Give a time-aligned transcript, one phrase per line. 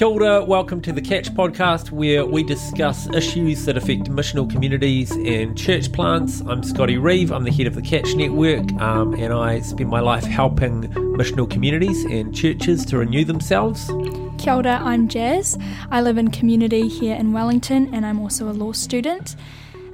[0.00, 5.10] Kia ora, welcome to the Catch podcast, where we discuss issues that affect missional communities
[5.10, 6.40] and church plants.
[6.40, 10.00] I'm Scotty Reeve, I'm the head of the Catch Network, um, and I spend my
[10.00, 10.84] life helping
[11.18, 13.88] missional communities and churches to renew themselves.
[14.38, 15.58] Kia ora, I'm Jazz.
[15.90, 19.36] I live in community here in Wellington, and I'm also a law student.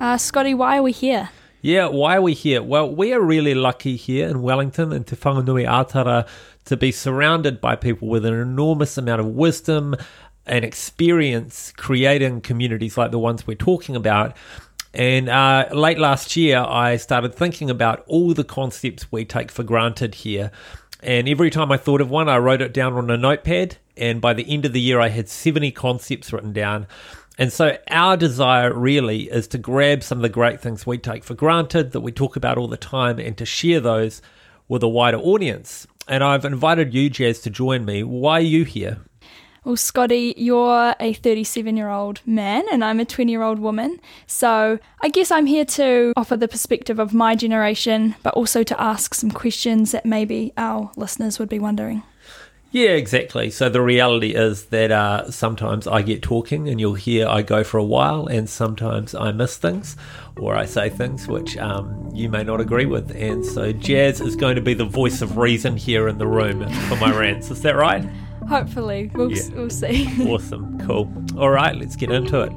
[0.00, 1.30] Uh, Scotty, why are we here?
[1.64, 2.62] Yeah, why are we here?
[2.62, 6.26] Well, we are really lucky here in Wellington and Te Whanganui-a-Tara
[6.66, 9.96] to be surrounded by people with an enormous amount of wisdom
[10.44, 14.36] and experience creating communities like the ones we're talking about.
[14.92, 19.62] And uh, late last year, I started thinking about all the concepts we take for
[19.62, 20.50] granted here.
[21.02, 23.78] And every time I thought of one, I wrote it down on a notepad.
[23.96, 26.86] And by the end of the year, I had 70 concepts written down.
[27.36, 31.24] And so, our desire really is to grab some of the great things we take
[31.24, 34.22] for granted that we talk about all the time and to share those
[34.68, 38.02] with a wider audience and I've invited you, Jazz, to join me.
[38.02, 38.98] Why are you here?
[39.64, 43.98] Well, Scotty, you're a 37 year old man and I'm a 20 year old woman.
[44.26, 48.80] So I guess I'm here to offer the perspective of my generation, but also to
[48.80, 52.02] ask some questions that maybe our listeners would be wondering.
[52.74, 53.50] Yeah, exactly.
[53.50, 57.62] So the reality is that uh, sometimes I get talking and you'll hear I go
[57.62, 59.96] for a while, and sometimes I miss things
[60.40, 63.14] or I say things which um, you may not agree with.
[63.14, 66.68] And so Jazz is going to be the voice of reason here in the room
[66.88, 67.48] for my rants.
[67.48, 68.04] Is that right?
[68.48, 69.08] Hopefully.
[69.14, 69.50] We'll, yeah.
[69.54, 70.08] we'll see.
[70.28, 70.76] awesome.
[70.84, 71.08] Cool.
[71.38, 72.52] All right, let's get into it.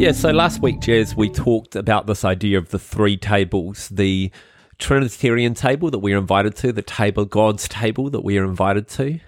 [0.00, 4.30] Yeah, so last week, Jazz, we talked about this idea of the three tables the
[4.78, 8.86] Trinitarian table that we are invited to, the table, God's table that we are invited
[8.88, 9.18] to.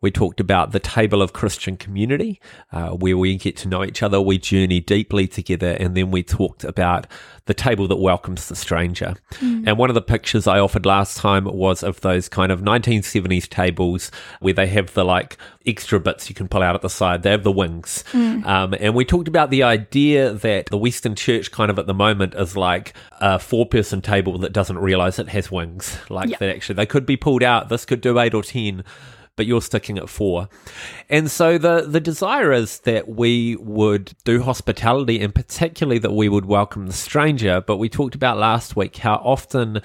[0.00, 2.40] We talked about the table of Christian community,
[2.72, 6.22] uh, where we get to know each other, we journey deeply together, and then we
[6.22, 7.06] talked about
[7.46, 9.14] the table that welcomes the stranger.
[9.34, 9.66] Mm.
[9.66, 13.48] And one of the pictures I offered last time was of those kind of 1970s
[13.48, 17.22] tables where they have the like extra bits you can pull out at the side.
[17.22, 18.04] They have the wings.
[18.12, 18.46] Mm.
[18.46, 21.94] Um, and we talked about the idea that the Western church kind of at the
[21.94, 25.98] moment is like a four person table that doesn't realize it has wings.
[26.08, 26.38] Like yep.
[26.38, 27.68] that actually they could be pulled out.
[27.68, 28.84] This could do eight or 10
[29.36, 30.48] but you're sticking at four.
[31.08, 36.28] And so the, the desire is that we would do hospitality and particularly that we
[36.28, 37.60] would welcome the stranger.
[37.60, 39.80] But we talked about last week how often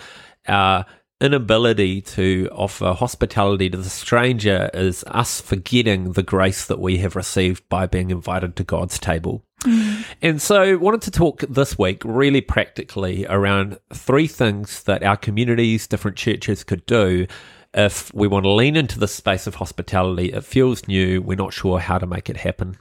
[0.48, 0.86] our
[1.20, 7.16] inability to offer hospitality to the stranger is us forgetting the grace that we have
[7.16, 9.44] received by being invited to God's table.
[9.64, 10.06] Mm.
[10.22, 15.88] And so, wanted to talk this week really practically around three things that our communities,
[15.88, 17.26] different churches could do
[17.74, 21.54] if we want to lean into the space of hospitality, it feels new, we're not
[21.54, 22.78] sure how to make it happen.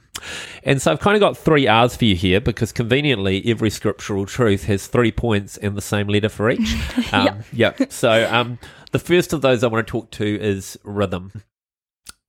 [0.63, 4.25] And so I've kind of got three R's for you here because conveniently every scriptural
[4.25, 6.75] truth has three points and the same letter for each.
[7.13, 7.79] Um, yep.
[7.79, 7.91] yep.
[7.91, 8.59] So um,
[8.91, 11.31] the first of those I want to talk to is rhythm.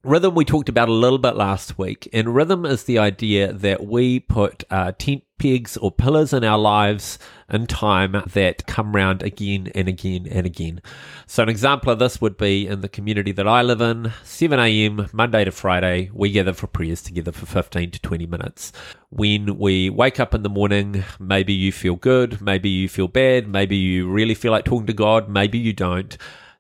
[0.04, 3.84] Rhythm we talked about a little bit last week, and rhythm is the idea that
[3.84, 7.18] we put uh, tent pegs or pillars in our lives
[7.50, 10.80] in time that come round again and again and again.
[11.26, 14.56] So, an example of this would be in the community that I live in 7
[14.60, 18.72] a.m., Monday to Friday, we gather for prayers together for 15 to 20 minutes.
[19.10, 23.48] When we wake up in the morning, maybe you feel good, maybe you feel bad,
[23.48, 26.16] maybe you really feel like talking to God, maybe you don't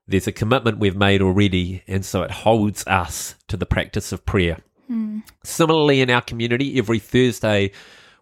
[0.08, 4.24] there's a commitment we've made already, and so it holds us to the practice of
[4.24, 4.58] prayer.
[4.90, 5.22] Mm.
[5.44, 7.72] Similarly, in our community, every Thursday,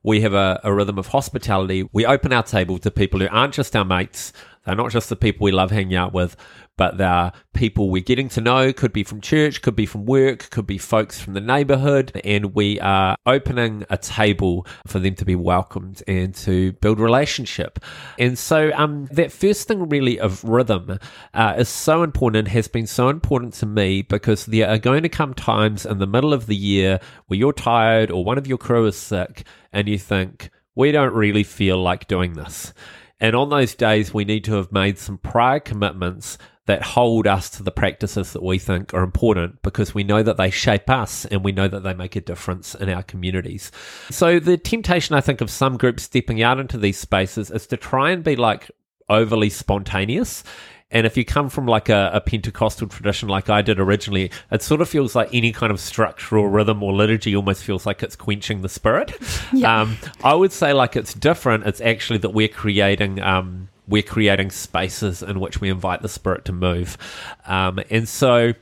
[0.02, 1.88] we have a, a, rhythm of hospitality.
[1.92, 4.32] We open our table to people who aren't just our mates,
[4.66, 6.36] they're not just the people we love hanging out with,
[6.76, 8.72] but they're people we're getting to know.
[8.72, 12.20] Could be from church, could be from work, could be folks from the neighborhood.
[12.24, 17.78] And we are opening a table for them to be welcomed and to build relationship.
[18.18, 20.98] And so um, that first thing really of rhythm
[21.32, 25.08] uh, is so important has been so important to me because there are going to
[25.08, 26.98] come times in the middle of the year
[27.28, 31.14] where you're tired or one of your crew is sick and you think, we don't
[31.14, 32.74] really feel like doing this.
[33.20, 37.48] And on those days, we need to have made some prior commitments that hold us
[37.48, 41.24] to the practices that we think are important because we know that they shape us
[41.26, 43.70] and we know that they make a difference in our communities.
[44.10, 47.76] So, the temptation, I think, of some groups stepping out into these spaces is to
[47.76, 48.70] try and be like
[49.08, 50.42] overly spontaneous
[50.90, 54.62] and if you come from like a, a, Pentecostal tradition, like I did originally, it
[54.62, 58.14] sort of feels like any kind of structural rhythm or liturgy almost feels like it's
[58.14, 59.12] quenching the spirit.
[59.52, 59.80] Yeah.
[59.80, 61.66] Um, I would say like it's different.
[61.66, 63.20] It's actually that we're creating.
[63.20, 66.98] Um, we're creating spaces in which we invite the spirit to move.
[67.46, 68.52] Um, and so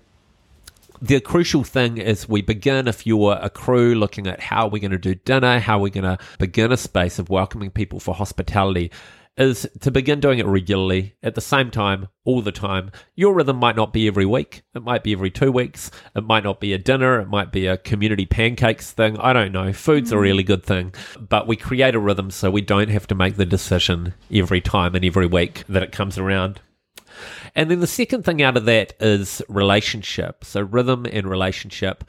[1.00, 4.90] the crucial thing is we begin if you're a crew looking at how we're going
[4.90, 8.90] to do dinner, how we're going to begin a space of welcoming people for hospitality
[9.36, 12.90] is to begin doing it regularly at the same time, all the time.
[13.14, 16.44] Your rhythm might not be every week, it might be every two weeks, it might
[16.44, 19.18] not be a dinner, it might be a community pancakes thing.
[19.18, 19.72] I don't know.
[19.72, 20.22] Food's a mm-hmm.
[20.22, 23.46] really good thing, but we create a rhythm so we don't have to make the
[23.46, 26.60] decision every time and every week that it comes around.
[27.54, 30.44] And then the second thing out of that is relationship.
[30.44, 32.04] So, rhythm and relationship.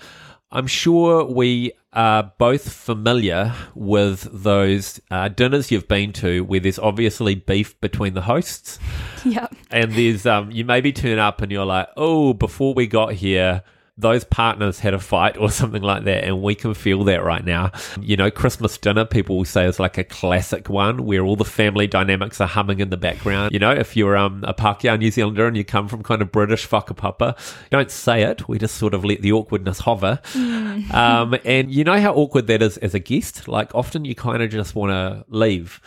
[0.56, 6.80] I'm sure we are both familiar with those uh, dinners you've been to where there's
[6.80, 8.80] obviously beef between the hosts.
[9.26, 9.48] Yeah.
[9.72, 13.64] And there's, um, you maybe turn up and you're like, oh, before we got here,
[13.98, 17.46] those partners had a fight or something like that, and we can feel that right
[17.46, 17.72] now.
[18.00, 21.46] You know, Christmas dinner, people will say is like a classic one where all the
[21.46, 23.54] family dynamics are humming in the background.
[23.54, 26.32] You know, if you're um, a Pākehā New Zealander and you come from kind of
[26.32, 27.38] British whakapapa,
[27.70, 28.48] don't say it.
[28.50, 30.20] We just sort of let the awkwardness hover.
[30.36, 33.48] Um, and you know how awkward that is as a guest?
[33.48, 35.82] Like, often you kind of just want to leave.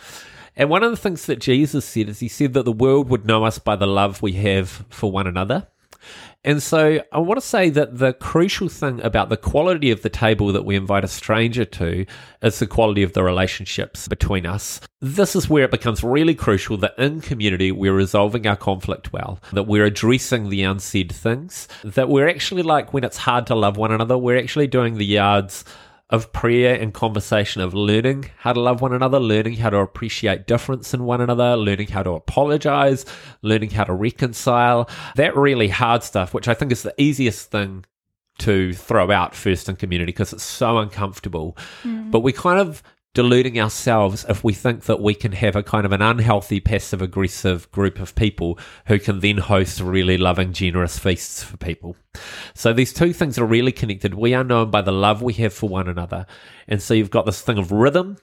[0.55, 3.25] And one of the things that Jesus said is he said that the world would
[3.25, 5.67] know us by the love we have for one another.
[6.45, 10.09] And so I want to say that the crucial thing about the quality of the
[10.09, 12.05] table that we invite a stranger to
[12.41, 14.79] is the quality of the relationships between us.
[15.01, 19.39] This is where it becomes really crucial that in community we're resolving our conflict well,
[19.51, 23.75] that we're addressing the unsaid things, that we're actually like when it's hard to love
[23.75, 25.65] one another, we're actually doing the yards
[26.09, 30.47] of prayer and conversation of learning how to love one another, learning how to appreciate
[30.47, 33.05] difference in one another, learning how to apologize,
[33.43, 34.89] learning how to reconcile.
[35.15, 37.85] That really hard stuff, which I think is the easiest thing
[38.39, 41.55] to throw out first in community because it's so uncomfortable.
[41.83, 42.09] Mm-hmm.
[42.09, 42.81] But we kind of
[43.13, 47.01] deluding ourselves if we think that we can have a kind of an unhealthy passive
[47.01, 51.95] aggressive group of people who can then host really loving generous feasts for people.
[52.53, 54.13] So these two things are really connected.
[54.13, 56.27] We are known by the love we have for one another.
[56.67, 58.17] And so you've got this thing of rhythm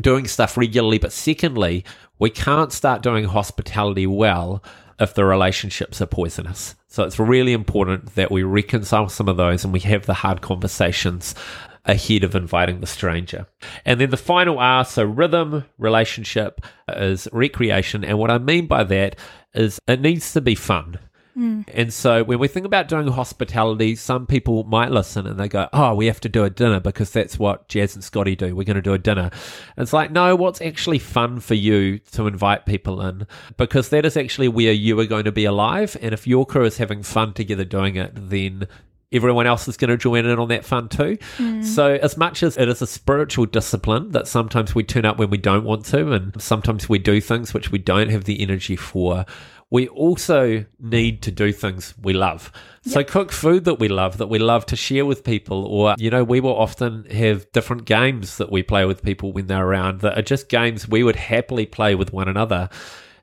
[0.00, 1.84] doing stuff regularly but secondly
[2.18, 4.62] we can't start doing hospitality well
[4.98, 6.76] if the relationships are poisonous.
[6.88, 10.40] So it's really important that we reconcile some of those and we have the hard
[10.42, 11.34] conversations
[11.84, 13.46] ahead of inviting the stranger.
[13.84, 18.04] And then the final R, so rhythm, relationship, is recreation.
[18.04, 19.16] And what I mean by that
[19.54, 20.98] is it needs to be fun.
[21.34, 21.62] Hmm.
[21.68, 25.68] And so when we think about doing hospitality, some people might listen and they go,
[25.72, 28.54] Oh, we have to do a dinner because that's what Jazz and Scotty do.
[28.54, 29.30] We're going to do a dinner.
[29.76, 33.26] And it's like, no, what's actually fun for you to invite people in?
[33.56, 35.96] Because that is actually where you are going to be alive.
[36.02, 38.68] And if your crew is having fun together doing it, then
[39.12, 41.18] everyone else is going to join in on that fun too.
[41.38, 41.64] Mm.
[41.64, 45.30] So, as much as it is a spiritual discipline that sometimes we turn up when
[45.30, 48.76] we don't want to, and sometimes we do things which we don't have the energy
[48.76, 49.24] for,
[49.70, 52.52] we also need to do things we love.
[52.82, 56.10] So, cook food that we love, that we love to share with people, or, you
[56.10, 60.00] know, we will often have different games that we play with people when they're around
[60.00, 62.68] that are just games we would happily play with one another.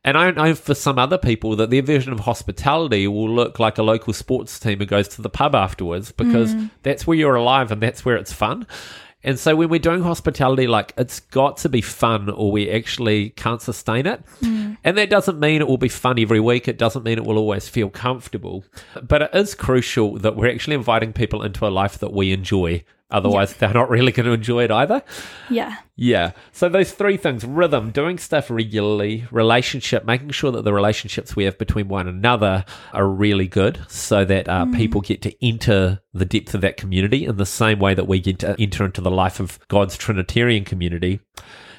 [0.04, 3.78] And I know for some other people that their version of hospitality will look like
[3.78, 6.72] a local sports team who goes to the pub afterwards because mm.
[6.84, 8.66] that's where you're alive and that's where it's fun.
[9.22, 13.32] And so when we're doing hospitality, like it's got to be fun or we actually
[13.32, 14.24] can't sustain it.
[14.42, 14.78] Mm.
[14.86, 16.70] And that doesn't mean it will be fun every week.
[16.70, 18.64] It doesn't mean it will always feel comfortable.
[19.02, 22.86] But it is crucial that we're actually inviting people into a life that we enjoy.
[23.12, 25.02] Otherwise, they're not really going to enjoy it either.
[25.50, 25.78] Yeah.
[25.96, 26.32] Yeah.
[26.52, 31.46] So those three things rhythm, doing stuff regularly, relationship, making sure that the relationships we
[31.46, 36.26] have between one another are really good so that uh, people get to enter the
[36.26, 39.12] depth of that community in the same way that we get to enter into the
[39.12, 41.20] life of God's Trinitarian community.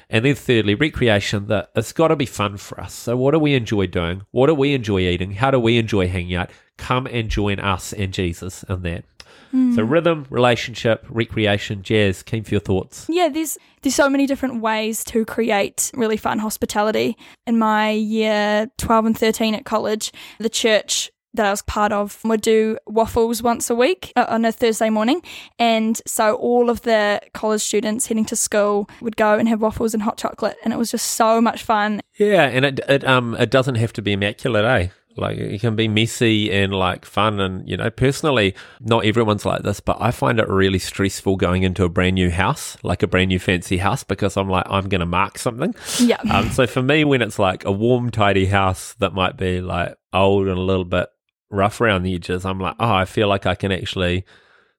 [0.09, 2.93] And then thirdly, recreation, that it's got to be fun for us.
[2.93, 4.23] So what do we enjoy doing?
[4.31, 5.31] What do we enjoy eating?
[5.31, 6.51] How do we enjoy hanging out?
[6.77, 9.05] Come and join us and Jesus in that.
[9.51, 12.23] So rhythm, relationship, recreation, jazz.
[12.23, 13.05] Keen for your thoughts.
[13.09, 17.17] Yeah, there's there's so many different ways to create really fun hospitality.
[17.45, 22.19] In my year 12 and 13 at college, the church that I was part of
[22.25, 25.21] would do waffles once a week uh, on a Thursday morning.
[25.59, 29.93] And so all of the college students heading to school would go and have waffles
[29.93, 30.57] and hot chocolate.
[30.63, 32.01] And it was just so much fun.
[32.17, 34.87] Yeah, and it it um it doesn't have to be immaculate, eh?
[35.17, 39.63] Like it can be messy and like fun and you know, personally, not everyone's like
[39.63, 43.07] this, but I find it really stressful going into a brand new house, like a
[43.07, 45.75] brand new fancy house, because I'm like, I'm gonna mark something.
[45.99, 46.17] Yeah.
[46.31, 49.95] Um so for me when it's like a warm, tidy house that might be like
[50.13, 51.09] old and a little bit
[51.49, 54.25] rough around the edges, I'm like, oh, I feel like I can actually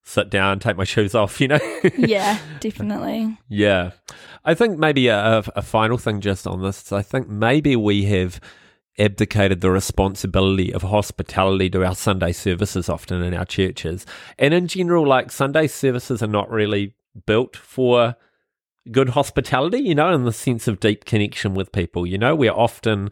[0.03, 1.61] sit down, take my shoes off, you know?
[1.97, 3.39] yeah, definitely.
[3.49, 3.91] Yeah.
[4.45, 6.91] I think maybe a, a final thing just on this.
[6.93, 8.41] I think maybe we have
[8.99, 14.07] abdicated the responsibility of hospitality to our Sunday services often in our churches.
[14.39, 16.95] And in general, like Sunday services are not really
[17.27, 18.17] built for
[18.91, 22.07] good hospitality, you know, in the sense of deep connection with people.
[22.07, 23.11] You know, we're often